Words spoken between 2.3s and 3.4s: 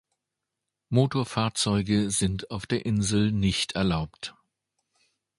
auf der Insel